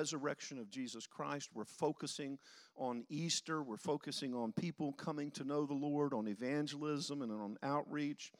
[0.00, 1.50] resurrection of Jesus Christ.
[1.52, 2.38] We're focusing
[2.74, 3.62] on Easter.
[3.62, 8.32] We're focusing on people coming to know the Lord, on evangelism, and on outreach.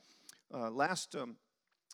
[0.55, 1.37] Uh, last um,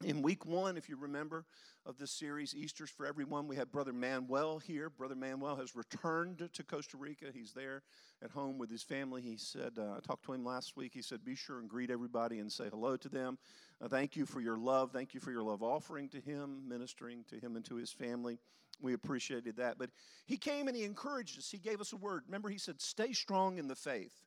[0.04, 1.44] in week one, if you remember,
[1.86, 4.90] of this series, Easter's for Everyone, we had Brother Manuel here.
[4.90, 7.26] Brother Manuel has returned to Costa Rica.
[7.32, 7.82] He's there
[8.22, 9.22] at home with his family.
[9.22, 10.92] He said, uh, I talked to him last week.
[10.92, 13.38] He said, Be sure and greet everybody and say hello to them.
[13.80, 14.90] Uh, thank you for your love.
[14.92, 18.38] Thank you for your love offering to him, ministering to him and to his family.
[18.82, 19.78] We appreciated that.
[19.78, 19.90] But
[20.26, 21.50] he came and he encouraged us.
[21.50, 22.24] He gave us a word.
[22.26, 24.25] Remember, he said, Stay strong in the faith.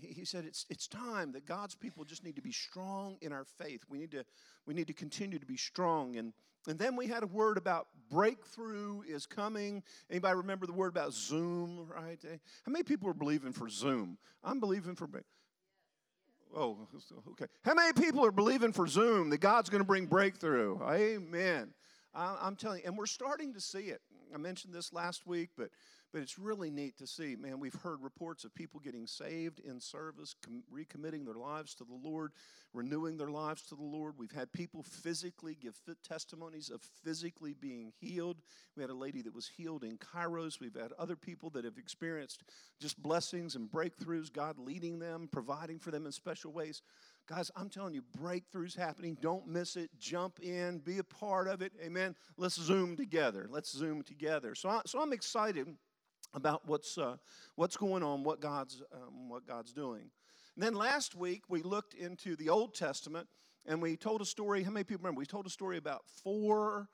[0.00, 3.44] He said it's, it's time that God's people just need to be strong in our
[3.44, 3.84] faith.
[3.88, 4.24] We need to,
[4.66, 6.16] we need to continue to be strong.
[6.16, 6.32] And,
[6.68, 9.82] and then we had a word about breakthrough is coming.
[10.10, 12.18] Anybody remember the word about Zoom, right?
[12.24, 14.18] Eh, how many people are believing for Zoom?
[14.44, 15.08] I'm believing for.
[16.54, 16.88] Oh,
[17.30, 17.46] okay.
[17.64, 20.78] How many people are believing for Zoom that God's going to bring breakthrough?
[20.82, 21.72] Amen.
[22.14, 24.00] I'm telling you, and we're starting to see it.
[24.34, 25.70] I mentioned this last week, but
[26.12, 27.36] but it's really neat to see.
[27.36, 31.84] Man, we've heard reports of people getting saved in service, com- recommitting their lives to
[31.84, 32.32] the Lord,
[32.72, 34.14] renewing their lives to the Lord.
[34.18, 38.38] We've had people physically give testimonies of physically being healed.
[38.76, 40.60] We had a lady that was healed in Kairos.
[40.60, 42.42] We've had other people that have experienced
[42.80, 46.82] just blessings and breakthroughs, God leading them, providing for them in special ways.
[47.28, 49.16] Guys, I'm telling you, breakthroughs happening.
[49.20, 49.90] Don't miss it.
[50.00, 51.72] Jump in, be a part of it.
[51.80, 52.16] Amen.
[52.36, 53.46] Let's zoom together.
[53.48, 54.56] Let's zoom together.
[54.56, 55.68] So, I, so I'm excited
[56.34, 57.16] about what's, uh,
[57.56, 60.10] what's going on, what God's, um, what God's doing.
[60.54, 63.28] And then last week, we looked into the Old Testament
[63.66, 64.62] and we told a story.
[64.62, 65.18] How many people remember?
[65.18, 66.88] We told a story about four,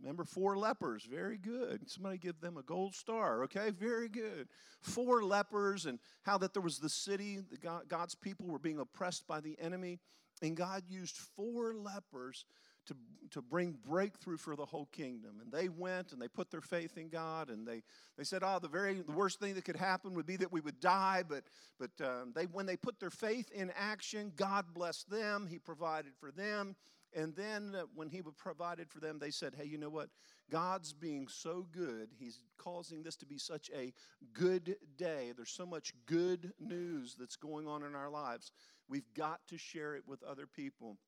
[0.00, 1.04] remember, four lepers.
[1.04, 1.88] Very good.
[1.90, 3.70] Somebody give them a gold star, okay?
[3.70, 4.48] Very good.
[4.80, 8.78] Four lepers and how that there was the city, the God, God's people were being
[8.78, 9.98] oppressed by the enemy.
[10.42, 12.44] And God used four lepers
[12.86, 12.96] to,
[13.30, 15.40] to bring breakthrough for the whole kingdom.
[15.42, 17.82] And they went and they put their faith in God and they,
[18.16, 20.60] they said, oh, the very the worst thing that could happen would be that we
[20.60, 21.22] would die.
[21.28, 21.44] But,
[21.78, 25.46] but um, they, when they put their faith in action, God blessed them.
[25.48, 26.76] He provided for them.
[27.16, 30.08] And then uh, when he provided for them, they said, hey, you know what?
[30.50, 32.08] God's being so good.
[32.18, 33.92] He's causing this to be such a
[34.32, 35.32] good day.
[35.36, 38.50] There's so much good news that's going on in our lives.
[38.88, 40.98] We've got to share it with other people.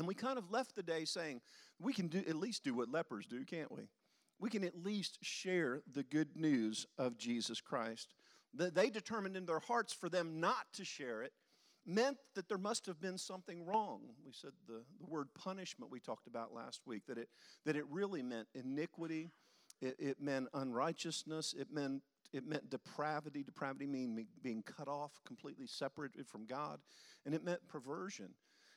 [0.00, 1.42] And we kind of left the day saying,
[1.78, 3.82] we can do, at least do what lepers do, can't we?
[4.38, 8.14] We can at least share the good news of Jesus Christ.
[8.54, 11.34] That they determined in their hearts for them not to share it
[11.84, 14.00] meant that there must have been something wrong.
[14.24, 17.28] We said the, the word punishment we talked about last week, that it,
[17.66, 19.28] that it really meant iniquity,
[19.82, 22.02] it, it meant unrighteousness, it meant
[22.32, 23.42] it meant depravity.
[23.42, 26.78] Depravity mean being cut off, completely separated from God.
[27.26, 28.30] And it meant perversion.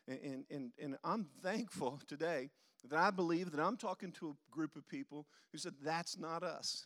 [0.08, 2.50] And, and, and I'm thankful today
[2.90, 6.44] that I believe that I'm talking to a group of people who said, that's not
[6.44, 6.86] us.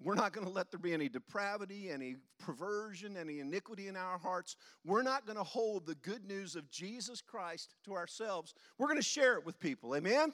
[0.00, 4.18] We're not going to let there be any depravity, any perversion, any iniquity in our
[4.18, 4.56] hearts.
[4.84, 8.54] We're not going to hold the good news of Jesus Christ to ourselves.
[8.78, 9.96] We're going to share it with people.
[9.96, 10.32] Amen?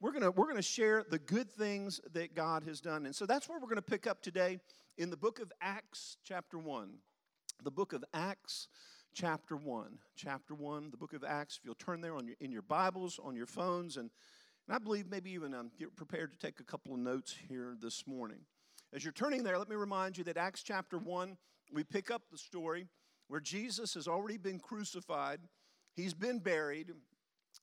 [0.00, 3.06] We're going to, we're going to share the good things that God has done.
[3.06, 4.58] And so that's where we're going to pick up today
[4.98, 6.90] in the book of Acts, chapter 1.
[7.62, 8.68] The book of Acts,
[9.14, 9.98] chapter 1.
[10.16, 11.58] Chapter 1, the book of Acts.
[11.58, 14.10] If you'll turn there on your, in your Bibles, on your phones, and,
[14.66, 17.76] and I believe maybe even um, get prepared to take a couple of notes here
[17.80, 18.40] this morning.
[18.92, 21.36] As you're turning there, let me remind you that Acts chapter 1,
[21.72, 22.86] we pick up the story
[23.28, 25.40] where Jesus has already been crucified,
[25.94, 26.90] he's been buried,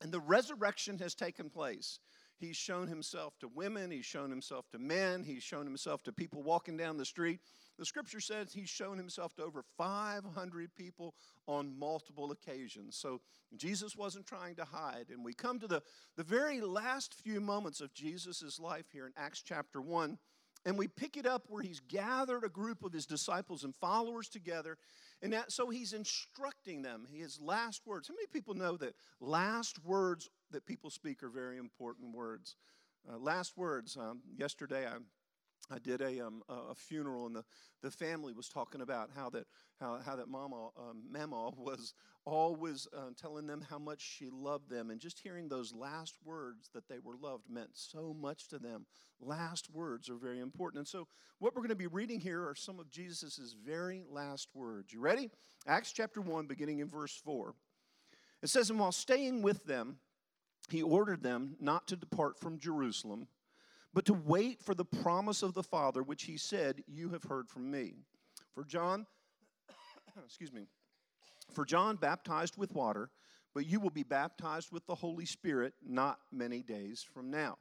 [0.02, 2.00] and the resurrection has taken place.
[2.38, 6.44] He's shown himself to women, he's shown himself to men, he's shown himself to people
[6.44, 7.40] walking down the street.
[7.78, 11.14] The scripture says he's shown himself to over 500 people
[11.48, 12.96] on multiple occasions.
[12.98, 13.22] So
[13.56, 15.08] Jesus wasn't trying to hide.
[15.12, 15.84] And we come to the,
[16.16, 20.18] the very last few moments of Jesus' life here in Acts chapter 1.
[20.66, 24.28] And we pick it up where he's gathered a group of his disciples and followers
[24.28, 24.78] together.
[25.22, 28.08] And that, so he's instructing them, his last words.
[28.08, 32.56] How many people know that last words that people speak are very important words?
[33.10, 33.96] Uh, last words.
[33.96, 34.98] Um, yesterday, I
[35.70, 37.44] I did a, um, a funeral, and the,
[37.82, 39.46] the family was talking about how that,
[39.80, 41.94] how, how that mama, um, mama was
[42.26, 44.90] always uh, telling them how much she loved them.
[44.90, 48.86] And just hearing those last words that they were loved meant so much to them.
[49.20, 50.80] Last words are very important.
[50.80, 51.08] And so,
[51.40, 54.94] what we're going to be reading here are some of Jesus' very last words.
[54.94, 55.30] You ready?
[55.68, 57.54] Acts chapter 1, beginning in verse 4.
[58.42, 59.98] It says, And while staying with them,
[60.70, 63.28] he ordered them not to depart from Jerusalem
[63.94, 67.50] but to wait for the promise of the Father, which he said, You have heard
[67.50, 67.96] from me.
[68.54, 69.06] For John,
[70.26, 70.68] excuse me,
[71.52, 73.10] for John baptized with water,
[73.54, 77.56] but you will be baptized with the Holy Spirit not many days from now.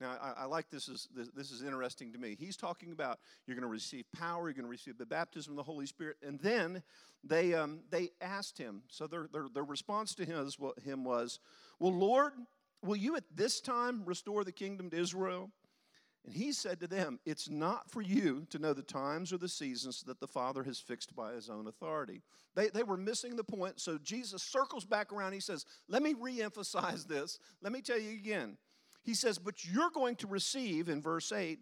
[0.00, 2.36] Now, I, I like this is this, this is interesting to me.
[2.38, 5.56] He's talking about you're going to receive power, you're going to receive the baptism of
[5.56, 6.82] the Holy Spirit, and then
[7.22, 8.82] they um, they asked him.
[8.88, 10.48] So their their, their response to him,
[10.84, 11.38] him was,
[11.78, 12.32] "Well, Lord,
[12.82, 15.50] will you at this time restore the kingdom to Israel?"
[16.24, 19.48] And he said to them, It's not for you to know the times or the
[19.48, 22.22] seasons that the Father has fixed by his own authority.
[22.54, 23.80] They, they were missing the point.
[23.80, 25.32] So Jesus circles back around.
[25.32, 27.38] He says, Let me re emphasize this.
[27.62, 28.56] Let me tell you again.
[29.02, 31.58] He says, But you're going to receive, in verse 8,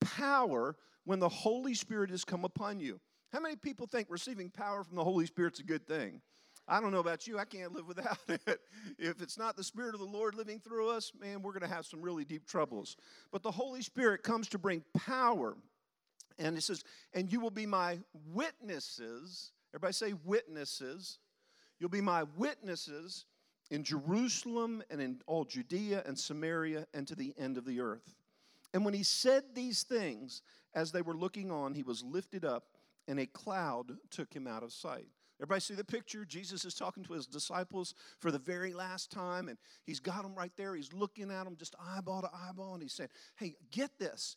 [0.00, 3.00] power when the Holy Spirit has come upon you.
[3.32, 6.20] How many people think receiving power from the Holy Spirit's a good thing?
[6.66, 8.60] I don't know about you, I can't live without it.
[8.98, 11.74] If it's not the Spirit of the Lord living through us, man, we're going to
[11.74, 12.96] have some really deep troubles.
[13.30, 15.56] But the Holy Spirit comes to bring power.
[16.38, 16.82] And it says,
[17.12, 17.98] and you will be my
[18.32, 19.52] witnesses.
[19.74, 21.18] Everybody say witnesses.
[21.78, 23.26] You'll be my witnesses
[23.70, 28.14] in Jerusalem and in all Judea and Samaria and to the end of the earth.
[28.72, 30.42] And when he said these things,
[30.74, 32.64] as they were looking on, he was lifted up,
[33.06, 35.06] and a cloud took him out of sight.
[35.40, 36.24] Everybody see the picture?
[36.24, 40.34] Jesus is talking to his disciples for the very last time, and he's got them
[40.34, 40.74] right there.
[40.74, 44.36] He's looking at them just eyeball to eyeball, and he's saying, Hey, get this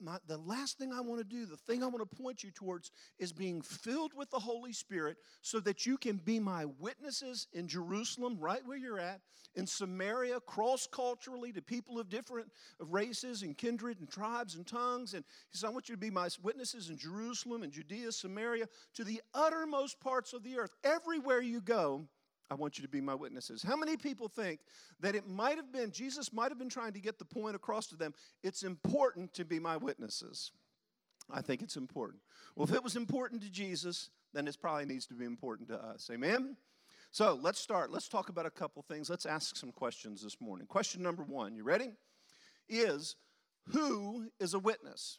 [0.00, 2.50] my, the last thing I want to do, the thing I want to point you
[2.50, 7.46] towards, is being filled with the Holy Spirit so that you can be my witnesses
[7.52, 9.20] in Jerusalem, right where you're at,
[9.54, 15.14] in Samaria, cross culturally to people of different races and kindred and tribes and tongues.
[15.14, 18.66] And he says, I want you to be my witnesses in Jerusalem and Judea, Samaria,
[18.94, 20.74] to the uttermost parts of the earth.
[20.84, 22.06] Everywhere you go,
[22.50, 23.62] I want you to be my witnesses.
[23.62, 24.60] How many people think
[24.98, 27.86] that it might have been, Jesus might have been trying to get the point across
[27.88, 28.12] to them,
[28.42, 30.50] it's important to be my witnesses?
[31.30, 32.20] I think it's important.
[32.56, 35.76] Well, if it was important to Jesus, then it probably needs to be important to
[35.76, 36.10] us.
[36.12, 36.56] Amen?
[37.12, 37.90] So let's start.
[37.90, 39.08] Let's talk about a couple things.
[39.08, 40.66] Let's ask some questions this morning.
[40.66, 41.92] Question number one, you ready?
[42.68, 43.16] Is
[43.68, 45.18] who is a witness?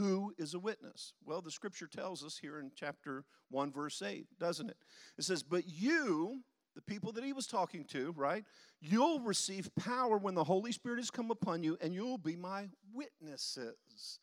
[0.00, 1.12] Who is a witness?
[1.26, 4.78] Well, the scripture tells us here in chapter 1, verse 8, doesn't it?
[5.18, 6.40] It says, But you,
[6.74, 8.42] the people that he was talking to, right?
[8.80, 12.70] You'll receive power when the Holy Spirit has come upon you, and you'll be my
[12.94, 14.20] witnesses.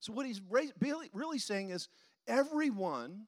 [0.00, 1.86] So, what he's really saying is
[2.26, 3.26] everyone,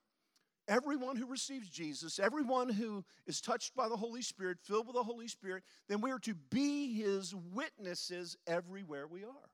[0.68, 5.02] everyone who receives Jesus, everyone who is touched by the Holy Spirit, filled with the
[5.02, 9.50] Holy Spirit, then we are to be his witnesses everywhere we are.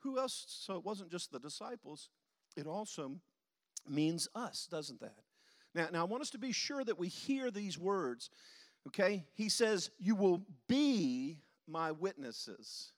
[0.00, 0.44] Who else?
[0.48, 2.08] So, it wasn't just the disciples,
[2.56, 3.16] it also
[3.88, 5.18] means us, doesn't that?
[5.74, 8.30] Now, now, I want us to be sure that we hear these words.
[8.88, 9.24] Okay?
[9.34, 12.92] He says, You will be my witnesses.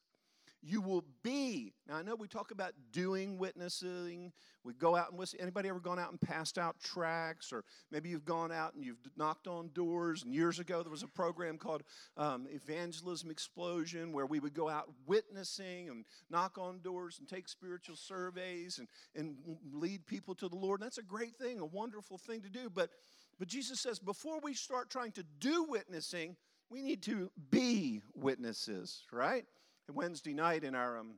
[0.64, 1.75] You will be.
[1.88, 4.32] Now, I know we talk about doing witnessing.
[4.62, 5.41] We go out and listen.
[5.41, 7.53] Anybody ever gone out and passed out tracts?
[7.53, 10.23] Or maybe you've gone out and you've knocked on doors.
[10.23, 11.82] And years ago, there was a program called
[12.17, 17.49] um, Evangelism Explosion where we would go out witnessing and knock on doors and take
[17.49, 18.87] spiritual surveys and,
[19.17, 19.35] and
[19.73, 20.81] lead people to the Lord.
[20.81, 22.70] And that's a great thing, a wonderful thing to do.
[22.70, 22.91] But,
[23.37, 26.37] but Jesus says before we start trying to do witnessing,
[26.70, 29.44] we need to be witnesses, right?
[29.92, 31.16] Wednesday night in our um,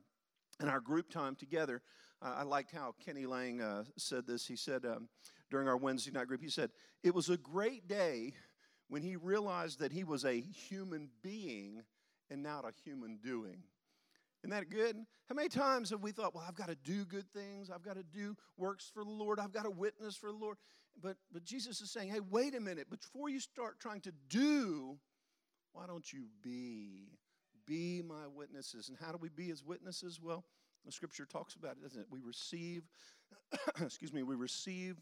[0.61, 1.81] in our group time together,
[2.21, 4.45] uh, I liked how Kenny Lang uh, said this.
[4.45, 5.09] He said um,
[5.49, 6.71] during our Wednesday night group, he said
[7.03, 8.33] it was a great day
[8.87, 11.81] when he realized that he was a human being
[12.29, 13.63] and not a human doing.
[14.43, 14.95] Isn't that good?
[15.27, 17.95] How many times have we thought, well, I've got to do good things, I've got
[17.95, 20.57] to do works for the Lord, I've got to witness for the Lord.
[21.01, 24.97] But but Jesus is saying, hey, wait a minute, before you start trying to do,
[25.73, 27.09] why don't you be?
[27.65, 28.89] Be my witnesses.
[28.89, 30.19] And how do we be his witnesses?
[30.21, 30.43] Well,
[30.85, 32.07] the scripture talks about it, doesn't it?
[32.09, 32.83] We receive,
[33.81, 34.97] excuse me, we receive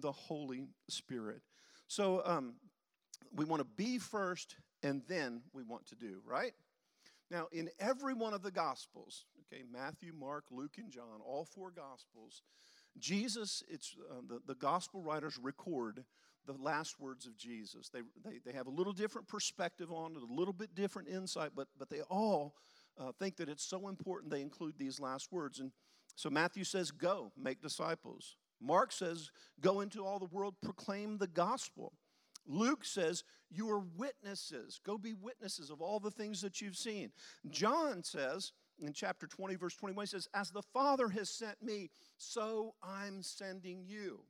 [0.00, 1.42] the Holy Spirit.
[1.88, 2.54] So um,
[3.34, 6.52] we want to be first and then we want to do, right?
[7.30, 11.70] Now, in every one of the Gospels, okay, Matthew, Mark, Luke, and John, all four
[11.70, 12.42] Gospels,
[12.98, 16.04] Jesus, it's uh, the, the Gospel writers record
[16.46, 17.88] the last words of Jesus.
[17.88, 21.50] They, they, they have a little different perspective on it, a little bit different insight,
[21.54, 22.54] but, but they all
[22.98, 25.60] uh, think that it's so important they include these last words.
[25.60, 25.72] And
[26.16, 28.36] so Matthew says, Go, make disciples.
[28.60, 31.92] Mark says, Go into all the world, proclaim the gospel.
[32.46, 34.80] Luke says, You are witnesses.
[34.84, 37.10] Go be witnesses of all the things that you've seen.
[37.50, 41.90] John says, in chapter 20, verse 21, he says, As the Father has sent me,
[42.16, 44.20] so I'm sending you.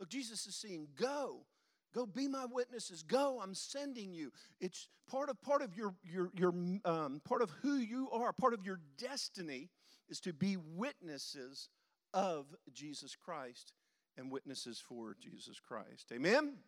[0.00, 1.44] Look, Jesus is saying, Go.
[1.92, 3.02] Go be my witnesses.
[3.02, 4.30] Go, I'm sending you.
[4.60, 6.54] It's part of part of your your your
[6.84, 8.32] um, part of who you are.
[8.32, 9.70] Part of your destiny
[10.08, 11.68] is to be witnesses
[12.14, 13.72] of Jesus Christ
[14.16, 16.12] and witnesses for Jesus Christ.
[16.12, 16.58] Amen.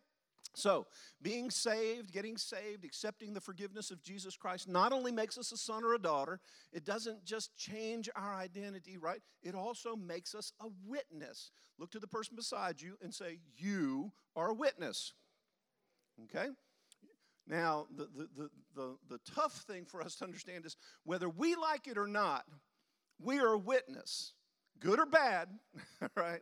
[0.55, 0.85] So,
[1.21, 5.57] being saved, getting saved, accepting the forgiveness of Jesus Christ not only makes us a
[5.57, 6.39] son or a daughter,
[6.71, 9.19] it doesn't just change our identity, right?
[9.41, 11.49] It also makes us a witness.
[11.79, 15.13] Look to the person beside you and say, You are a witness.
[16.25, 16.49] Okay?
[17.47, 21.55] Now, the, the, the, the, the tough thing for us to understand is whether we
[21.55, 22.45] like it or not,
[23.19, 24.33] we are a witness,
[24.79, 25.49] good or bad,
[26.15, 26.41] right?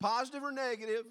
[0.00, 1.04] Positive or negative,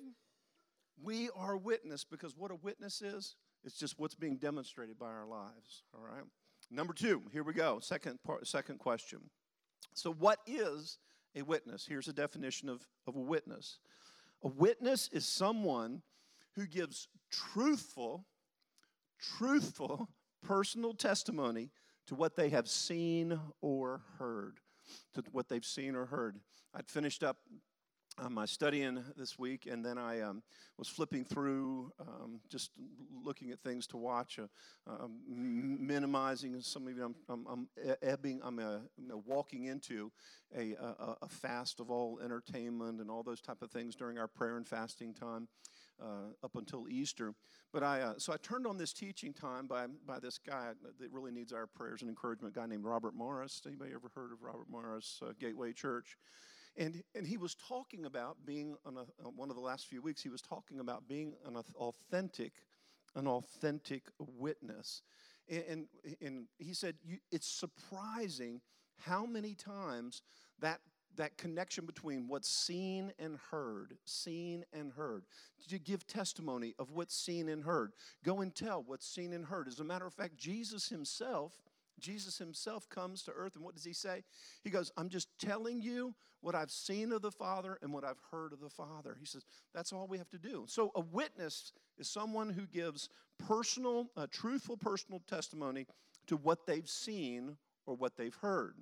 [1.03, 5.25] we are witness because what a witness is, it's just what's being demonstrated by our
[5.25, 6.23] lives, all right?
[6.69, 7.79] Number two, here we go.
[7.79, 9.19] Second, part, second question.
[9.93, 10.99] So, what is
[11.35, 11.85] a witness?
[11.87, 13.79] Here's a definition of, of a witness
[14.43, 16.01] a witness is someone
[16.55, 18.25] who gives truthful,
[19.19, 20.09] truthful
[20.43, 21.69] personal testimony
[22.07, 24.59] to what they have seen or heard.
[25.13, 26.37] To what they've seen or heard.
[26.73, 27.37] I'd finished up
[28.17, 30.43] um, my studying this week, and then I um,
[30.77, 32.71] was flipping through, um, just
[33.23, 34.47] looking at things to watch, uh,
[34.89, 37.05] uh, minimizing some of you.
[37.05, 37.67] I'm, I'm, I'm
[38.01, 38.41] ebbing.
[38.43, 40.11] I'm uh, you know, walking into
[40.55, 44.27] a, a, a, fast of all entertainment and all those type of things during our
[44.27, 45.47] prayer and fasting time.
[46.01, 47.31] Uh, up until Easter,
[47.71, 51.11] but I uh, so I turned on this teaching time by by this guy that
[51.11, 52.57] really needs our prayers and encouragement.
[52.57, 53.61] A guy named Robert Morris.
[53.67, 56.17] Anybody ever heard of Robert Morris uh, Gateway Church?
[56.77, 60.01] And, and he was talking about being, on, a, on one of the last few
[60.01, 62.53] weeks, he was talking about being an authentic,
[63.15, 65.01] an authentic witness.
[65.49, 65.87] And, and,
[66.21, 66.95] and he said,
[67.31, 68.61] it's surprising
[68.99, 70.21] how many times
[70.59, 70.79] that
[71.17, 75.25] that connection between what's seen and heard, seen and heard.
[75.69, 77.91] To give testimony of what's seen and heard.
[78.23, 79.67] Go and tell what's seen and heard.
[79.67, 81.61] As a matter of fact, Jesus himself
[82.01, 84.23] Jesus himself comes to earth, and what does he say?
[84.63, 88.19] He goes, I'm just telling you what I've seen of the Father and what I've
[88.31, 89.15] heard of the Father.
[89.19, 90.65] He says, that's all we have to do.
[90.67, 93.09] So, a witness is someone who gives
[93.47, 95.85] personal, uh, truthful personal testimony
[96.27, 98.75] to what they've seen or what they've heard.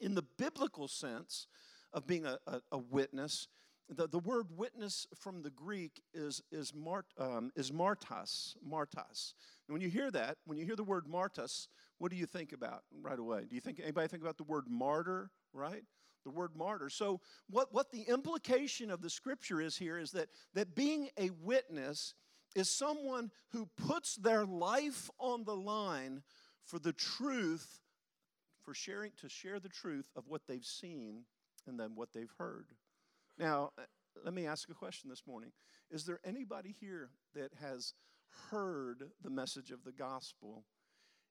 [0.00, 1.46] In the biblical sense
[1.92, 3.48] of being a, a, a witness,
[3.88, 9.34] the, the word witness from the Greek is, is, mart, um, is martas, martas.
[9.66, 12.52] And when you hear that, when you hear the word martas, what do you think
[12.52, 13.44] about right away?
[13.48, 15.82] Do you think anybody think about the word martyr, right?
[16.24, 16.88] The word martyr.
[16.88, 21.30] So what, what the implication of the scripture is here is that, that being a
[21.42, 22.14] witness
[22.54, 26.22] is someone who puts their life on the line
[26.64, 27.80] for the truth,
[28.62, 31.24] for sharing to share the truth of what they've seen
[31.66, 32.66] and then what they've heard.
[33.38, 33.82] Now, uh,
[34.24, 35.52] let me ask a question this morning.
[35.90, 37.94] Is there anybody here that has
[38.50, 40.64] heard the message of the gospel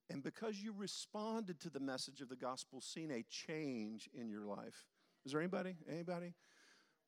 [0.09, 4.45] and because you responded to the message of the gospel, seen a change in your
[4.45, 4.85] life.
[5.25, 5.75] Is there anybody?
[5.89, 6.33] Anybody?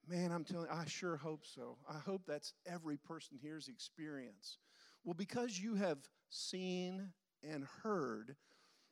[0.07, 1.77] Man, I'm telling you, I sure hope so.
[1.89, 4.57] I hope that's every person here's experience.
[5.03, 8.35] Well, because you have seen and heard,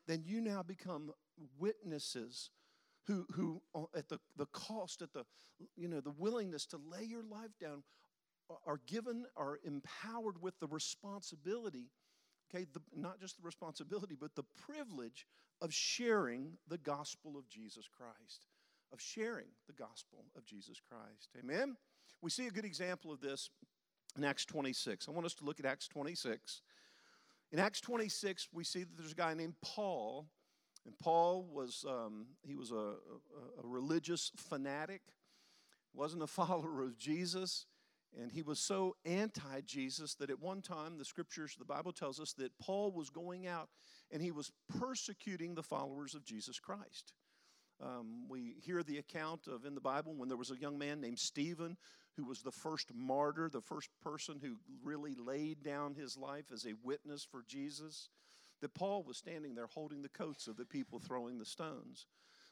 [0.07, 1.11] then you now become
[1.57, 2.51] witnesses
[3.07, 5.25] who, who uh, at the, the cost, at the,
[5.75, 7.83] you know, the willingness to lay your life down,
[8.65, 11.89] are given, are empowered with the responsibility
[12.49, 15.25] Okay, the, not just the responsibility, but the privilege
[15.61, 18.45] of sharing the gospel of Jesus Christ.
[18.93, 21.29] Of sharing the gospel of Jesus Christ.
[21.37, 21.75] Amen?
[22.21, 23.49] We see a good example of this
[24.17, 25.07] in Acts 26.
[25.07, 26.61] I want us to look at Acts 26.
[27.51, 30.27] In Acts 26, we see that there's a guy named Paul,
[30.85, 35.01] and Paul was um, he was a, a, a religious fanatic,
[35.93, 37.65] wasn't a follower of Jesus.
[38.19, 42.19] And he was so anti Jesus that at one time, the scriptures, the Bible tells
[42.19, 43.69] us that Paul was going out
[44.11, 47.13] and he was persecuting the followers of Jesus Christ.
[47.81, 50.99] Um, we hear the account of in the Bible when there was a young man
[50.99, 51.77] named Stephen
[52.15, 56.65] who was the first martyr, the first person who really laid down his life as
[56.65, 58.09] a witness for Jesus.
[58.61, 62.07] That Paul was standing there holding the coats of the people throwing the stones.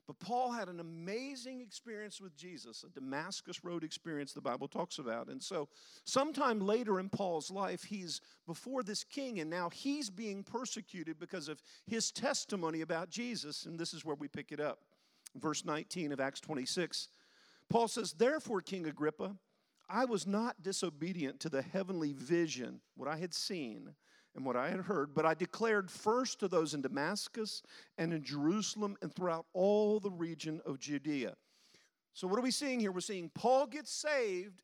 [0.08, 5.00] But Paul had an amazing experience with Jesus, a Damascus Road experience the Bible talks
[5.00, 5.30] about.
[5.30, 5.68] And so,
[6.04, 11.50] sometime later in Paul's life, he's before this king, and now he's being persecuted because
[11.50, 13.66] of his testimony about Jesus.
[13.66, 14.80] And this is where we pick it up.
[15.36, 17.10] Verse 19 of Acts 26.
[17.68, 19.36] Paul says, Therefore, King Agrippa,
[19.90, 23.96] I was not disobedient to the heavenly vision, what I had seen
[24.36, 27.64] and what I had heard, but I declared first to those in Damascus
[27.98, 31.36] and in Jerusalem and throughout all the region of Judea.
[32.14, 32.92] So, what are we seeing here?
[32.92, 34.62] We're seeing Paul gets saved,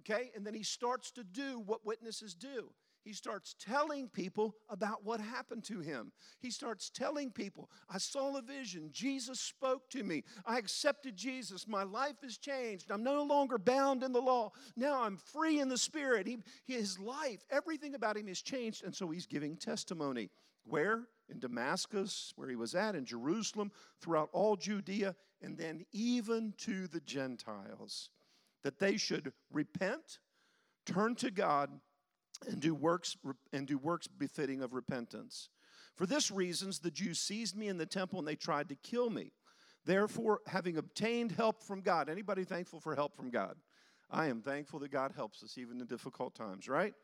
[0.00, 2.70] okay, and then he starts to do what witnesses do.
[3.08, 6.12] He starts telling people about what happened to him.
[6.40, 8.90] He starts telling people, I saw a vision.
[8.92, 10.24] Jesus spoke to me.
[10.44, 11.66] I accepted Jesus.
[11.66, 12.90] My life has changed.
[12.90, 14.50] I'm no longer bound in the law.
[14.76, 16.26] Now I'm free in the Spirit.
[16.26, 16.36] He,
[16.66, 18.84] his life, everything about him has changed.
[18.84, 20.28] And so he's giving testimony.
[20.64, 21.04] Where?
[21.30, 23.72] In Damascus, where he was at, in Jerusalem,
[24.02, 28.10] throughout all Judea, and then even to the Gentiles,
[28.64, 30.18] that they should repent,
[30.84, 31.70] turn to God,
[32.46, 33.16] and do works
[33.52, 35.48] and do works befitting of repentance.
[35.96, 39.10] For this reasons the Jews seized me in the temple and they tried to kill
[39.10, 39.32] me.
[39.84, 43.56] Therefore, having obtained help from God, anybody thankful for help from God?
[44.10, 46.94] I am thankful that God helps us even in difficult times, right?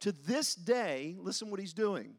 [0.00, 2.14] To this day, listen what he's doing.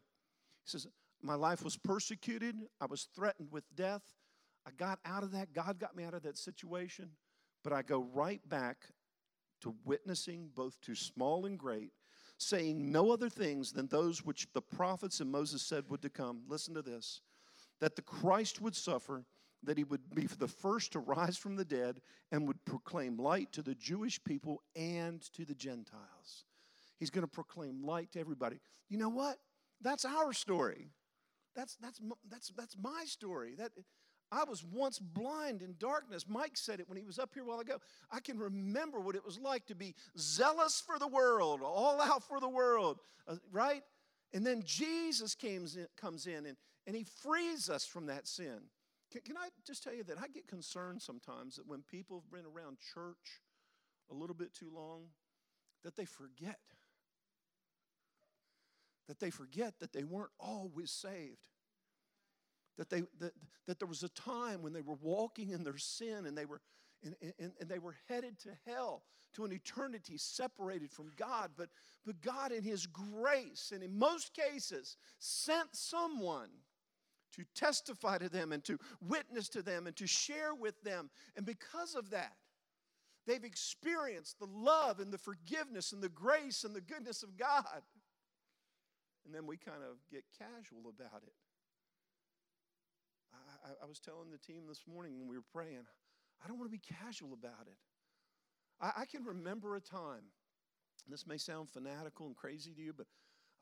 [0.64, 0.88] He says,
[1.22, 4.04] My life was persecuted, I was threatened with death.
[4.68, 5.54] I got out of that.
[5.54, 7.12] God got me out of that situation.
[7.64, 8.78] But I go right back
[9.62, 11.92] to witnessing both to small and great
[12.38, 16.42] saying no other things than those which the prophets and Moses said would to come.
[16.48, 17.22] Listen to this
[17.82, 19.26] that the Christ would suffer,
[19.64, 22.00] that he would be the first to rise from the dead,
[22.32, 26.46] and would proclaim light to the Jewish people and to the Gentiles.
[26.98, 28.60] He's going to proclaim light to everybody.
[28.90, 29.38] You know what?
[29.82, 30.88] That's our story.
[31.56, 32.00] That's, that's,
[32.30, 33.56] that's, that's my story.
[33.58, 33.72] That,
[34.32, 36.26] I was once blind in darkness.
[36.28, 37.78] Mike said it when he was up here a while ago.
[38.12, 42.24] I can remember what it was like to be zealous for the world, all out
[42.24, 43.84] for the world, uh, right?
[44.34, 48.60] And then Jesus comes in, comes in and, and he frees us from that sin.
[49.12, 52.32] Can, can I just tell you that I get concerned sometimes that when people have
[52.32, 53.42] been around church
[54.12, 55.04] a little bit too long,
[55.84, 56.60] that they forget.
[59.08, 61.48] That they forget that they weren't always saved
[62.78, 63.34] that, they, that,
[63.68, 66.62] that there was a time when they were walking in their sin and they were,
[67.04, 69.04] and, and, and they were headed to hell,
[69.34, 71.52] to an eternity separated from God.
[71.58, 71.70] But,
[72.06, 76.50] but God, in His grace, and in most cases, sent someone
[77.34, 81.10] to testify to them and to witness to them and to share with them.
[81.36, 82.34] And because of that,
[83.28, 87.82] they've experienced the love and the forgiveness and the grace and the goodness of God.
[89.26, 91.34] And then we kind of get casual about it.
[93.66, 95.86] I, I was telling the team this morning when we were praying,
[96.44, 97.78] I don't want to be casual about it.
[98.80, 100.24] I, I can remember a time,
[101.08, 103.08] this may sound fanatical and crazy to you, but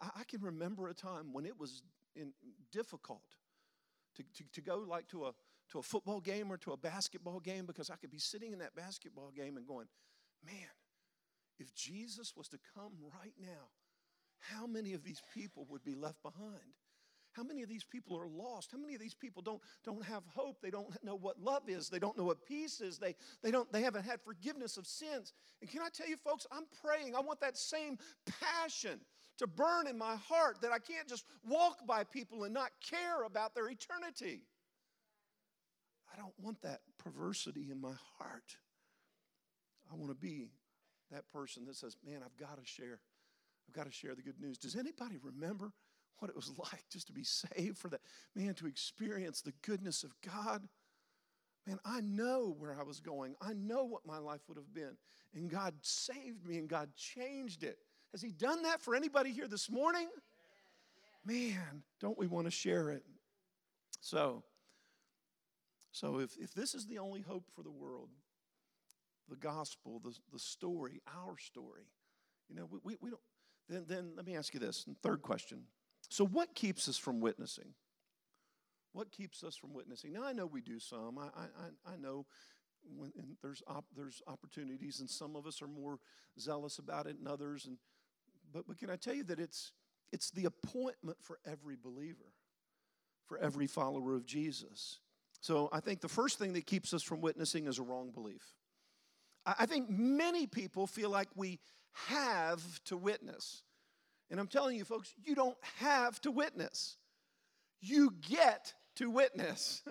[0.01, 1.84] I, I can remember a time when it was
[2.15, 2.34] in,
[2.71, 3.23] difficult
[4.15, 5.32] to, to, to go like to a,
[5.71, 8.60] to a football game or to a basketball game because I could be sitting in
[8.60, 9.88] that basketball game and going,
[10.45, 10.69] man,
[11.60, 13.69] if Jesus was to come right now,
[14.39, 16.75] how many of these people would be left behind?
[17.34, 18.72] How many of these people are lost?
[18.72, 20.62] How many of these people don't, don't have hope?
[20.62, 21.89] They don't know what love is.
[21.89, 23.00] They don't know what peace is.
[23.00, 25.34] They, they, don't, they haven't had forgiveness of sins.
[25.62, 27.15] And can I tell you, folks, I'm praying.
[27.15, 27.98] I want that same
[28.39, 29.00] passion
[29.39, 33.24] to burn in my heart that I can't just walk by people and not care
[33.24, 34.43] about their eternity.
[36.13, 38.58] I don't want that perversity in my heart.
[39.91, 40.52] I want to be
[41.12, 43.00] that person that says, Man, I've got to share.
[43.67, 44.58] I've got to share the good news.
[44.58, 45.72] Does anybody remember
[46.19, 48.02] what it was like just to be saved for that,
[48.36, 50.67] man, to experience the goodness of God.
[51.67, 53.36] Man, I know where I was going.
[53.41, 54.97] I know what my life would have been.
[55.34, 57.78] And God saved me and God changed it.
[58.12, 60.10] Has He done that for anybody here this morning?
[61.26, 63.04] Man, don't we want to share it?
[64.02, 64.43] So,
[65.93, 68.10] so if, if this is the only hope for the world,
[69.30, 71.88] the gospel, the, the story, our story,
[72.49, 73.21] you know, we, we, we don't,
[73.69, 74.86] then, then let me ask you this.
[75.02, 75.63] Third question
[76.13, 77.73] so, what keeps us from witnessing?
[78.91, 80.13] What keeps us from witnessing?
[80.13, 81.17] Now, I know we do some.
[81.17, 82.28] I, I, I know
[82.95, 85.97] when, there's, op, there's opportunities, and some of us are more
[86.39, 87.65] zealous about it, and others.
[87.65, 87.78] And,
[88.54, 89.71] but, but can I tell you that it's,
[90.12, 92.32] it's the appointment for every believer,
[93.26, 94.99] for every follower of Jesus.
[95.41, 98.54] So, I think the first thing that keeps us from witnessing is a wrong belief.
[99.47, 101.60] I, I think many people feel like we
[102.10, 103.63] have to witness.
[104.34, 106.98] And I'm telling you, folks, you don't have to witness,
[107.80, 109.84] you get to witness.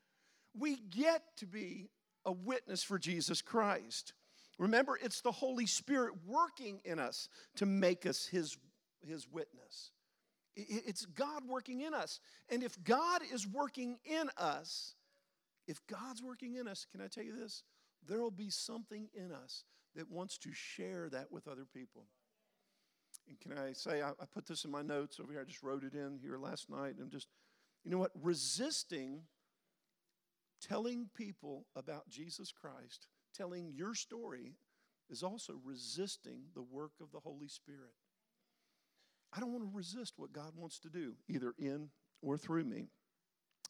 [0.56, 1.90] we get to be
[2.24, 4.12] a witness for Jesus Christ.
[4.56, 8.56] Remember, it's the Holy Spirit working in us to make us His,
[9.04, 9.90] his witness.
[10.54, 12.20] It's God working in us.
[12.48, 14.94] And if God is working in us,
[15.66, 17.64] if God's working in us, can I tell you this?
[18.06, 19.64] There will be something in us
[19.96, 22.06] that wants to share that with other people.
[23.28, 25.42] And can I say, I, I put this in my notes over here.
[25.42, 26.96] I just wrote it in here last night.
[26.98, 27.28] And just,
[27.84, 28.12] you know what?
[28.20, 29.22] Resisting
[30.60, 34.54] telling people about Jesus Christ, telling your story,
[35.10, 37.92] is also resisting the work of the Holy Spirit.
[39.32, 41.90] I don't want to resist what God wants to do, either in
[42.22, 42.88] or through me.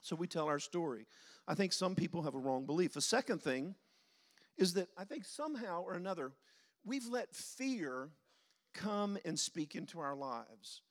[0.03, 1.07] So we tell our story.
[1.47, 2.95] I think some people have a wrong belief.
[2.95, 3.75] The second thing
[4.57, 6.33] is that I think somehow or another,
[6.85, 8.11] we've let fear
[8.75, 10.83] come and speak into our lives.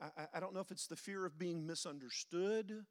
[0.00, 2.84] I, I, I don't know if it's the fear of being misunderstood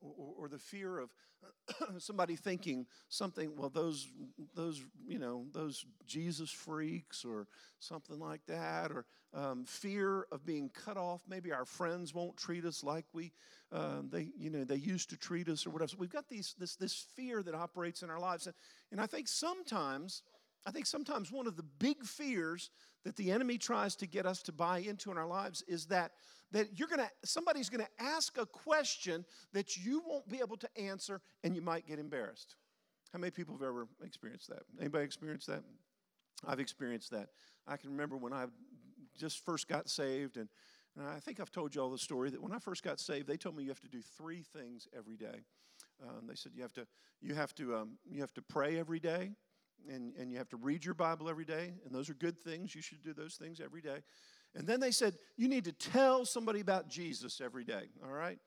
[0.00, 1.10] or, or the fear of
[1.98, 4.08] somebody thinking something well those
[4.54, 7.46] those you know those jesus freaks or
[7.80, 11.20] something like that or um, fear of being cut off.
[11.28, 13.32] Maybe our friends won't treat us like we
[13.72, 15.88] uh, they you know they used to treat us or whatever.
[15.88, 18.46] So we've got these this this fear that operates in our lives.
[18.46, 18.54] And,
[18.92, 20.22] and i think sometimes
[20.66, 22.70] i think sometimes one of the big fears
[23.04, 26.12] that the enemy tries to get us to buy into in our lives is that
[26.52, 30.56] that you're going to somebody's going to ask a question that you won't be able
[30.56, 32.56] to answer and you might get embarrassed.
[33.12, 34.62] How many people have ever experienced that?
[34.80, 35.62] Anybody experienced that?
[36.46, 37.28] I've experienced that.
[37.66, 38.46] I can remember when i
[39.18, 40.48] just first got saved and,
[40.96, 43.28] and i think i've told you all the story that when i first got saved
[43.28, 45.44] they told me you have to do three things every day.
[46.02, 46.86] Um, they said you have to
[47.20, 49.30] you have to um, you have to pray every day
[49.88, 52.74] and, and you have to read your bible every day and those are good things
[52.74, 53.98] you should do those things every day
[54.54, 58.38] and then they said, you need to tell somebody about Jesus every day, all right?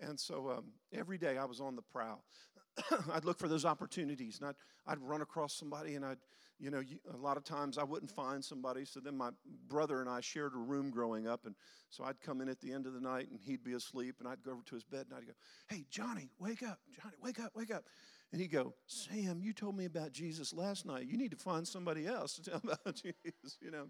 [0.00, 2.22] And so um, every day I was on the prowl.
[3.12, 6.18] I'd look for those opportunities and I'd, I'd run across somebody and I'd,
[6.60, 8.84] you know, a lot of times I wouldn't find somebody.
[8.84, 9.30] So then my
[9.66, 11.44] brother and I shared a room growing up.
[11.46, 11.56] And
[11.90, 14.28] so I'd come in at the end of the night and he'd be asleep and
[14.28, 15.32] I'd go over to his bed and I'd go,
[15.68, 16.78] Hey, Johnny, wake up.
[17.02, 17.84] Johnny, wake up, wake up.
[18.32, 21.06] And he'd go, Sam, you told me about Jesus last night.
[21.06, 23.86] You need to find somebody else to tell about Jesus, you know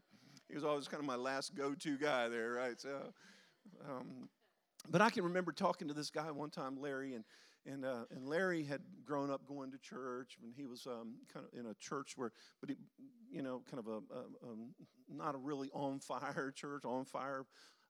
[0.49, 2.81] he was always kind of my last go-to guy there, right?
[2.81, 3.13] So,
[3.89, 4.29] um,
[4.91, 7.25] but I can remember talking to this guy one time, Larry, and
[7.67, 11.45] and uh, and Larry had grown up going to church, and he was um, kind
[11.45, 12.77] of in a church where, but he,
[13.31, 17.45] you know, kind of a, a, a not a really on fire church, on fire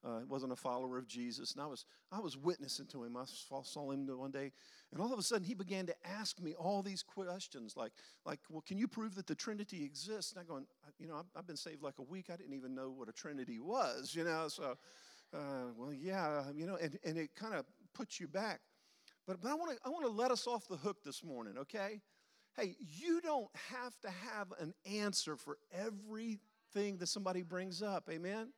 [0.05, 1.53] uh, wasn't a follower of Jesus.
[1.53, 3.17] And I was, I was witnessing to him.
[3.17, 4.53] I saw him one day,
[4.93, 7.93] and all of a sudden he began to ask me all these questions like,
[8.25, 10.33] like well, can you prove that the Trinity exists?
[10.33, 10.67] And I'm going,
[10.99, 12.27] you know, I've, I've been saved like a week.
[12.33, 14.49] I didn't even know what a Trinity was, you know.
[14.49, 14.77] So,
[15.35, 18.61] uh, well, yeah, you know, and, and it kind of puts you back.
[19.27, 21.59] But, but I want to I want to let us off the hook this morning,
[21.59, 22.01] okay?
[22.57, 28.09] Hey, you don't have to have an answer for everything that somebody brings up.
[28.11, 28.49] Amen.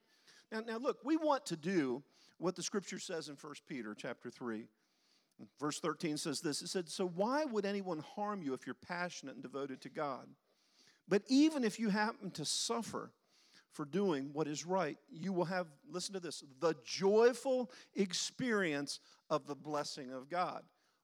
[0.52, 2.02] Now, now look, we want to do
[2.38, 4.66] what the scripture says in 1 Peter chapter 3.
[5.58, 9.34] Verse 13 says this It said, So why would anyone harm you if you're passionate
[9.34, 10.26] and devoted to God?
[11.08, 13.12] But even if you happen to suffer
[13.72, 19.46] for doing what is right, you will have, listen to this, the joyful experience of
[19.46, 20.62] the blessing of God.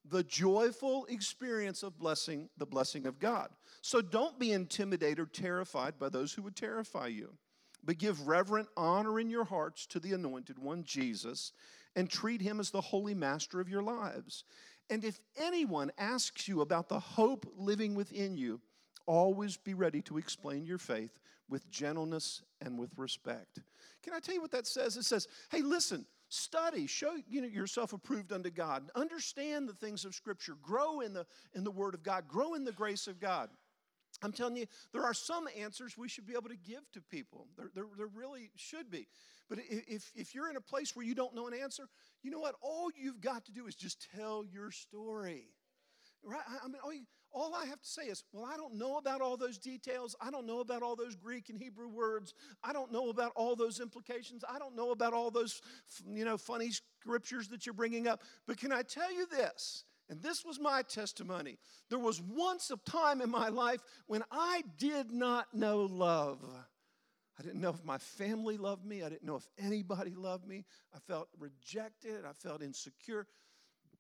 [0.08, 3.48] The joyful experience of blessing, the blessing of God.
[3.82, 7.36] So don't be intimidated or terrified by those who would terrify you
[7.86, 11.52] but give reverent honor in your hearts to the anointed one, Jesus,
[11.94, 14.44] and treat him as the holy master of your lives.
[14.90, 18.60] And if anyone asks you about the hope living within you,
[19.06, 21.18] always be ready to explain your faith
[21.48, 23.60] with gentleness and with respect.
[24.02, 24.96] Can I tell you what that says?
[24.96, 30.04] It says, hey, listen, study show you know, yourself approved unto god understand the things
[30.04, 33.20] of scripture grow in the in the word of god grow in the grace of
[33.20, 33.48] god
[34.22, 37.48] I'm telling you, there are some answers we should be able to give to people.
[37.56, 39.06] There, there, there, really should be.
[39.48, 41.88] But if, if you're in a place where you don't know an answer,
[42.22, 42.54] you know what?
[42.62, 45.48] All you've got to do is just tell your story.
[46.24, 46.40] Right?
[46.48, 49.20] I mean, all, you, all I have to say is, well, I don't know about
[49.20, 50.16] all those details.
[50.20, 52.32] I don't know about all those Greek and Hebrew words.
[52.64, 54.42] I don't know about all those implications.
[54.48, 55.60] I don't know about all those,
[56.10, 58.22] you know, funny scriptures that you're bringing up.
[58.46, 59.84] But can I tell you this?
[60.08, 61.58] And this was my testimony.
[61.90, 66.38] There was once a time in my life when I did not know love.
[67.38, 69.02] I didn't know if my family loved me.
[69.02, 70.64] I didn't know if anybody loved me.
[70.94, 72.24] I felt rejected.
[72.24, 73.26] I felt insecure.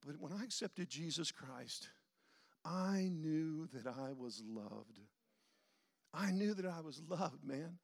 [0.06, 1.88] But when I accepted Jesus Christ,
[2.64, 5.00] I knew that I was loved.
[6.14, 7.78] I knew that I was loved, man.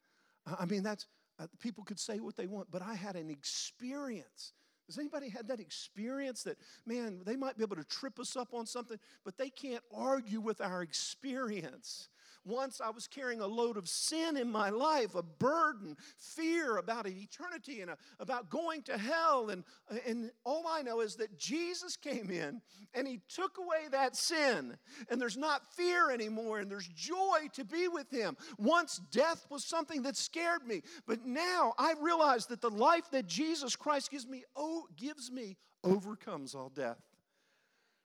[0.45, 1.07] I mean, that's,
[1.39, 4.53] uh, people could say what they want, but I had an experience
[4.87, 8.53] has anybody had that experience that, man, they might be able to trip us up
[8.53, 12.09] on something, but they can't argue with our experience?
[12.45, 17.07] Once I was carrying a load of sin in my life, a burden, fear about
[17.07, 19.49] eternity and a, about going to hell.
[19.49, 19.63] And,
[20.05, 22.61] and all I know is that Jesus came in
[22.93, 24.77] and he took away that sin.
[25.09, 28.35] And there's not fear anymore and there's joy to be with him.
[28.57, 33.27] Once death was something that scared me, but now I realize that the life that
[33.27, 36.99] Jesus Christ gives me, oh, gives me overcomes all death.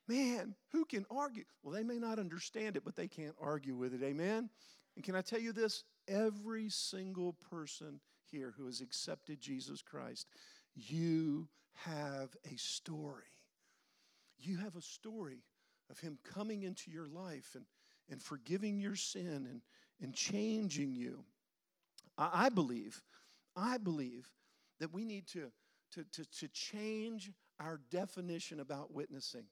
[0.08, 1.44] Man, who can argue?
[1.62, 4.02] Well, they may not understand it, but they can't argue with it.
[4.02, 4.48] Amen?
[4.96, 5.84] And can I tell you this?
[6.08, 10.26] Every single person here who has accepted Jesus Christ,
[10.74, 11.48] you
[11.84, 13.24] have a story.
[14.38, 15.44] You have a story
[15.90, 17.64] of Him coming into your life and,
[18.10, 19.60] and forgiving your sin and,
[20.00, 21.24] and changing you.
[22.16, 23.02] I, I believe,
[23.54, 24.28] I believe
[24.80, 25.50] that we need to,
[25.92, 29.44] to, to, to change our definition about witnessing.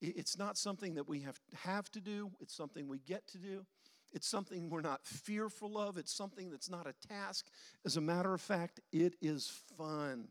[0.00, 3.66] It's not something that we have, have to do, it's something we get to do.
[4.12, 5.96] It's something we're not fearful of.
[5.96, 7.46] It's something that's not a task.
[7.84, 10.28] As a matter of fact, it is fun.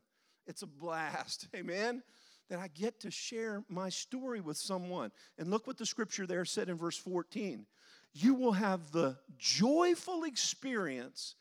[0.47, 1.47] It's a blast.
[1.55, 2.03] Amen?
[2.49, 5.11] That I get to share my story with someone.
[5.37, 7.65] And look what the scripture there said in verse 14.
[8.13, 11.35] You will have the joyful experience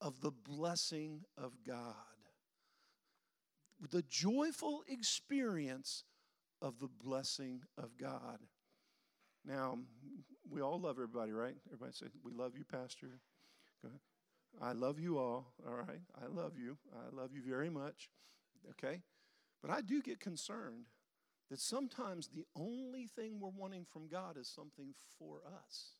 [0.00, 1.94] of the blessing of God.
[3.90, 6.04] The joyful experience
[6.64, 8.38] of the blessing of God.
[9.44, 9.78] Now,
[10.50, 11.54] we all love everybody, right?
[11.66, 13.20] Everybody say, We love you, Pastor.
[14.62, 15.52] I love you all.
[15.66, 16.00] All right.
[16.22, 16.78] I love you.
[16.94, 18.08] I love you very much.
[18.70, 19.02] Okay?
[19.60, 20.86] But I do get concerned
[21.50, 25.96] that sometimes the only thing we're wanting from God is something for us.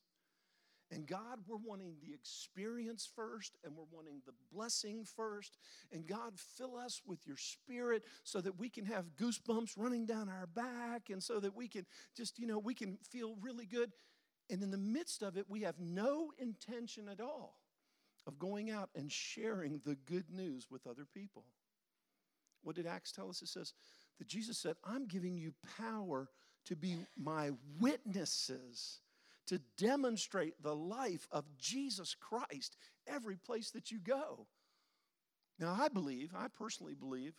[0.91, 5.57] And God, we're wanting the experience first, and we're wanting the blessing first.
[5.91, 10.29] And God, fill us with your spirit so that we can have goosebumps running down
[10.29, 13.91] our back, and so that we can just, you know, we can feel really good.
[14.49, 17.57] And in the midst of it, we have no intention at all
[18.27, 21.45] of going out and sharing the good news with other people.
[22.61, 23.41] What did Acts tell us?
[23.41, 23.73] It says
[24.19, 26.29] that Jesus said, I'm giving you power
[26.65, 28.99] to be my witnesses
[29.47, 32.77] to demonstrate the life of Jesus Christ
[33.07, 34.47] every place that you go.
[35.59, 37.33] Now, I believe, I personally believe,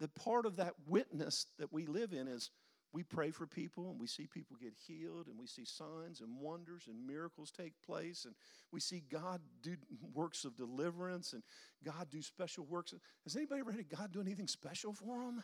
[0.00, 2.50] that part of that witness that we live in is
[2.92, 6.40] we pray for people and we see people get healed and we see signs and
[6.40, 8.34] wonders and miracles take place and
[8.72, 9.76] we see God do
[10.12, 11.42] works of deliverance and
[11.84, 12.94] God do special works.
[13.24, 15.42] Has anybody ever had God do anything special for them?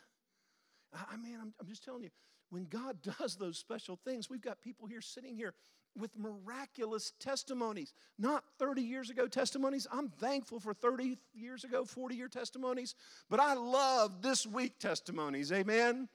[0.93, 2.11] I mean, I'm, I'm just telling you,
[2.51, 5.55] when God does those special things, we've got people here sitting here
[5.99, 7.93] with miraculous testimonies.
[8.19, 9.87] Not 30 years ago testimonies.
[9.93, 12.95] I'm thankful for 30 years ago, 40 year testimonies,
[13.29, 15.53] but I love this week testimonies.
[15.53, 16.09] Amen.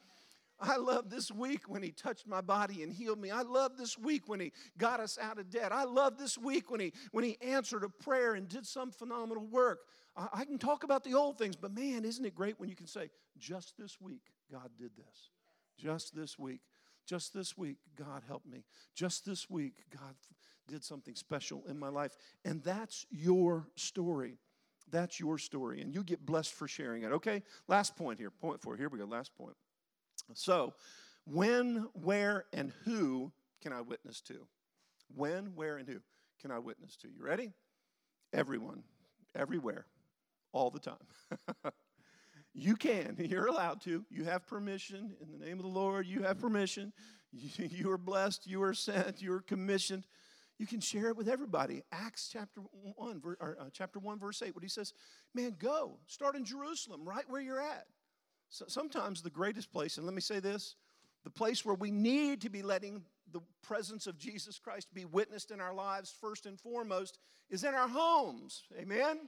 [0.60, 3.30] I love this week when he touched my body and healed me.
[3.30, 5.74] I love this week when he got us out of debt.
[5.74, 9.46] I love this week when he when he answered a prayer and did some phenomenal
[9.46, 9.80] work.
[10.16, 12.76] I, I can talk about the old things, but man, isn't it great when you
[12.76, 15.30] can say, just this week, God did this.
[15.78, 16.62] Just this week.
[17.06, 18.64] Just this week, God helped me.
[18.96, 20.16] Just this week, God
[20.68, 22.16] did something special in my life.
[22.44, 24.38] And that's your story.
[24.92, 25.82] That's your story.
[25.82, 27.12] And you get blessed for sharing it.
[27.12, 27.44] Okay?
[27.68, 28.32] Last point here.
[28.32, 28.76] Point four.
[28.76, 29.06] Here we go.
[29.06, 29.56] Last point.
[30.34, 30.74] So,
[31.26, 34.48] when, where, and who can I witness to?
[35.16, 36.00] When, where, and who
[36.42, 37.08] can I witness to?
[37.08, 37.54] You ready?
[38.34, 38.84] Everyone,
[39.36, 39.86] everywhere,
[40.52, 40.96] all the time.
[42.56, 43.18] You can.
[43.30, 44.06] You're allowed to.
[44.10, 45.16] You have permission.
[45.22, 46.94] In the name of the Lord, you have permission.
[47.58, 48.48] You, are blessed.
[48.48, 49.22] You are sent.
[49.22, 50.06] You are commissioned.
[50.58, 51.82] You can share it with everybody.
[51.92, 52.62] Acts chapter
[52.96, 54.94] 1, or, uh, chapter 1 verse 8, what he says,
[55.34, 56.00] man, go.
[56.08, 57.88] Start in Jerusalem, right where you're at.
[58.48, 60.76] So sometimes the greatest place, and let me say this,
[61.26, 65.52] the place where we need to be letting the presence of Jesus Christ be witnessed
[65.52, 68.64] in our lives first and foremost is in our homes.
[68.80, 69.28] Amen?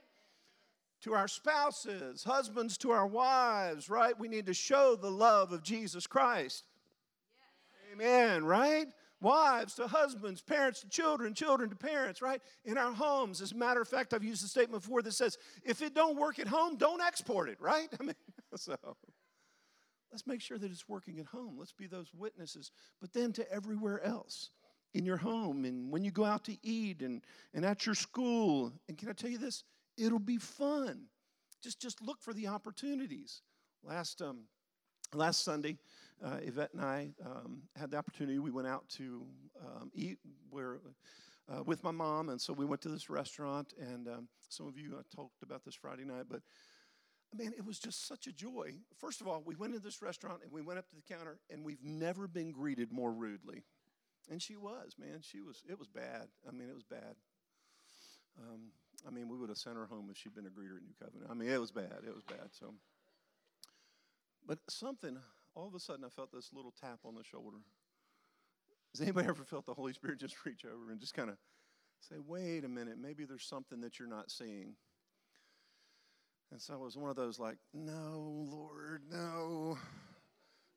[1.02, 4.18] To our spouses, husbands to our wives, right?
[4.20, 6.66] We need to show the love of Jesus Christ.
[7.38, 7.94] Yes.
[7.94, 8.88] Amen, right?
[9.22, 12.42] Wives to husbands, parents to children, children to parents, right?
[12.66, 13.42] In our homes.
[13.42, 16.18] As a matter of fact, I've used a statement before that says, if it don't
[16.18, 17.88] work at home, don't export it, right?
[18.00, 18.16] I mean,
[18.56, 18.76] so
[20.12, 21.56] let's make sure that it's working at home.
[21.58, 22.72] Let's be those witnesses.
[23.02, 24.52] But then to everywhere else
[24.94, 27.22] in your home and when you go out to eat and,
[27.54, 28.72] and at your school.
[28.88, 29.64] And can I tell you this?
[29.98, 31.06] It'll be fun.
[31.64, 33.42] Just, just look for the opportunities.
[33.84, 34.44] Last, um,
[35.14, 35.78] last Sunday,
[36.24, 38.40] uh, Yvette and I um, had the opportunity.
[38.40, 39.26] We went out to
[39.60, 40.80] um, eat where,
[41.52, 43.74] uh, with my mom, and so we went to this restaurant.
[43.80, 46.42] And um, some of you uh, talked about this Friday night, but
[47.34, 48.74] man, it was just such a joy.
[48.98, 51.40] First of all, we went into this restaurant and we went up to the counter,
[51.50, 53.64] and we've never been greeted more rudely.
[54.30, 55.22] And she was, man.
[55.22, 55.64] She was.
[55.70, 56.28] It was bad.
[56.48, 57.16] I mean, it was bad.
[59.08, 60.93] I mean, we would have sent her home if she'd been a greeter at New
[61.00, 61.32] Covenant.
[61.32, 62.00] I mean, it was bad.
[62.06, 62.50] It was bad.
[62.52, 62.74] So,
[64.46, 65.17] but something,
[65.56, 67.58] all of a sudden, I felt this little tap on the shoulder.
[68.93, 71.38] Has anybody ever felt the Holy Spirit just reach over and just kind of
[72.02, 74.76] say, wait a minute, maybe there's something that you're not seeing?
[76.52, 79.78] And so I was one of those like, no, Lord, no.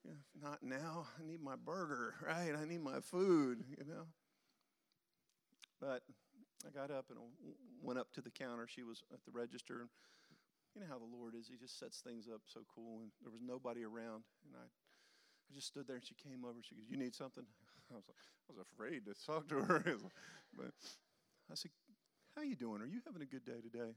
[0.05, 1.07] Yeah, not now.
[1.19, 2.53] I need my burger, right?
[2.57, 4.07] I need my food, you know.
[5.81, 6.03] But
[6.67, 7.19] I got up and
[7.83, 8.67] went up to the counter.
[8.69, 9.89] She was at the register.
[10.75, 11.49] you know how the Lord is.
[11.49, 13.01] He just sets things up so cool.
[13.01, 14.25] And there was nobody around.
[14.45, 16.61] And I, I just stood there and she came over.
[16.63, 17.45] She goes, You need something?
[17.91, 19.83] I was, like, I was afraid to talk to her.
[20.57, 20.73] but
[21.51, 21.71] I said,
[22.37, 22.83] How you doing?
[22.83, 23.97] Are you having a good day today?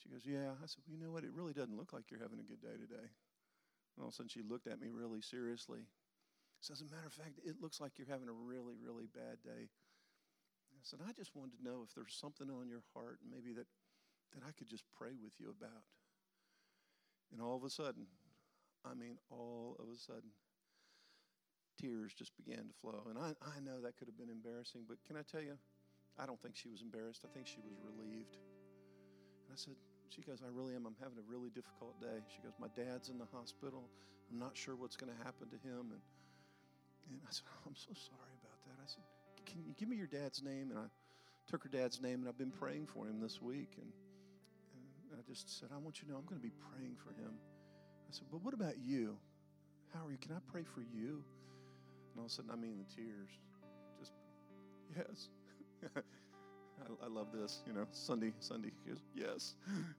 [0.00, 0.56] She goes, Yeah.
[0.56, 1.24] I said, Well, you know what?
[1.24, 3.06] It really doesn't look like you're having a good day today.
[3.96, 5.84] And all of a sudden she looked at me really seriously.
[6.60, 9.38] So as a matter of fact, it looks like you're having a really, really bad
[9.44, 9.68] day.
[10.76, 13.66] I said, I just wanted to know if there's something on your heart, maybe that,
[14.34, 15.84] that I could just pray with you about.
[17.32, 18.06] And all of a sudden,
[18.84, 20.30] I mean, all of a sudden,
[21.80, 23.08] tears just began to flow.
[23.10, 25.58] And I, I know that could have been embarrassing, but can I tell you,
[26.16, 27.26] I don't think she was embarrassed.
[27.26, 28.36] I think she was relieved.
[29.44, 29.74] And I said,
[30.08, 30.86] she goes, I really am.
[30.86, 32.22] I'm having a really difficult day.
[32.30, 33.90] She goes, My dad's in the hospital.
[34.30, 35.94] I'm not sure what's going to happen to him.
[35.94, 36.02] And,
[37.10, 38.78] and I said, oh, I'm so sorry about that.
[38.82, 39.06] I said,
[39.46, 40.70] Can you give me your dad's name?
[40.70, 40.88] And I
[41.48, 43.72] took her dad's name, and I've been praying for him this week.
[43.80, 43.90] And,
[45.10, 47.10] and I just said, I want you to know I'm going to be praying for
[47.10, 47.32] him.
[48.08, 49.16] I said, But what about you?
[49.94, 50.18] How are you?
[50.18, 51.24] Can I pray for you?
[52.12, 53.30] And all of a sudden, I mean, the tears
[53.98, 54.12] just,
[54.96, 55.28] yes.
[55.96, 58.70] I, I, love this, you know, Sunday, Sunday.
[58.82, 59.54] She goes, yes.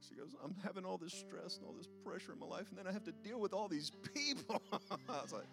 [0.07, 2.77] She goes, I'm having all this stress and all this pressure in my life, and
[2.77, 4.61] then I have to deal with all these people.
[5.09, 5.47] I was like,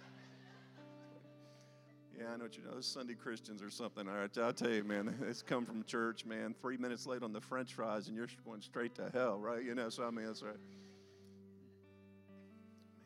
[2.18, 2.72] yeah, I know what you know.
[2.72, 4.08] Those Sunday Christians or something.
[4.08, 6.54] All right, I'll tell you, man, it's come from church, man.
[6.60, 9.62] Three minutes late on the French fries, and you're going straight to hell, right?
[9.64, 10.60] You know, so I mean, that's right.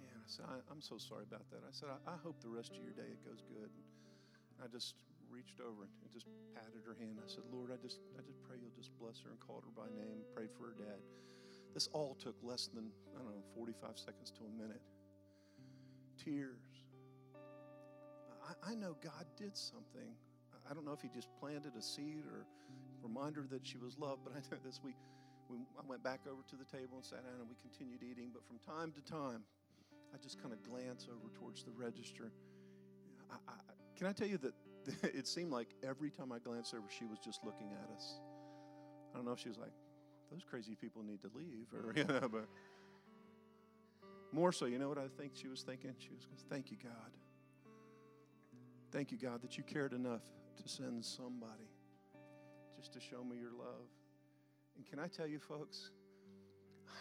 [0.01, 1.61] Man, I said, I, am so sorry about that.
[1.67, 3.71] I said, I, I, hope the rest of your day it goes good.
[3.71, 4.95] And I just
[5.31, 7.17] reached over and just patted her hand.
[7.21, 9.73] I said, Lord, I just, I just pray you'll just bless her and called her
[9.73, 11.01] by name, prayed for her dad.
[11.73, 14.81] This all took less than, I don't know, 45 seconds to a minute.
[16.17, 16.78] Tears.
[18.49, 20.17] I, I know God did something.
[20.69, 22.47] I don't know if He just planted a seed or
[23.03, 24.97] reminder that she was loved, but I know this week
[25.49, 28.31] we, I went back over to the table and sat down and we continued eating.
[28.33, 29.45] But from time to time,
[30.15, 32.33] I just kind of glance over towards the register.
[33.31, 33.55] I, I,
[33.97, 34.55] can I tell you that
[35.15, 38.21] it seemed like every time I glanced over, she was just looking at us.
[39.13, 39.73] I don't know if she was like,
[40.31, 42.47] those crazy people need to leave, or, you know, but
[44.33, 45.95] more so, you know what I think she was thinking?
[45.99, 47.13] She was going, Thank you, God.
[48.91, 50.23] Thank you, God, that you cared enough
[50.63, 51.71] to send somebody
[52.77, 53.89] just to show me your love.
[54.77, 55.91] And can I tell you, folks,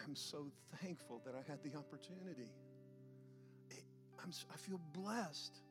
[0.06, 0.48] I'm so
[0.82, 2.52] thankful that I had the opportunity.
[4.24, 5.62] I'm, I feel blessed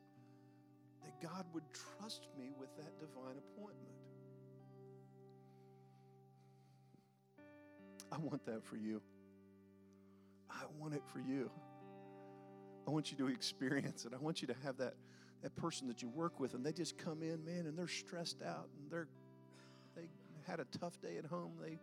[1.03, 3.93] that God would trust me with that divine appointment.
[8.11, 9.01] I want that for you.
[10.49, 11.51] I want it for you.
[12.87, 14.13] I want you to experience it.
[14.13, 14.95] I want you to have that,
[15.43, 18.41] that person that you work with and they just come in, man, and they're stressed
[18.41, 19.07] out and they're
[19.95, 20.07] they
[20.45, 21.53] had a tough day at home.
[21.61, 21.79] They,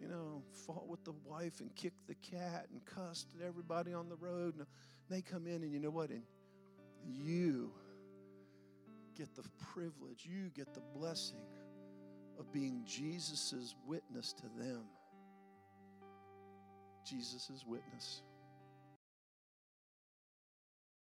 [0.00, 4.08] you know, fought with the wife and kicked the cat and cussed at everybody on
[4.08, 4.56] the road.
[4.56, 4.66] And
[5.08, 6.10] they come in and you know what?
[6.10, 6.22] And
[7.06, 7.72] you
[9.16, 11.42] get the privilege, you get the blessing
[12.38, 14.84] of being Jesus' witness to them.
[17.04, 18.22] Jesus' witness.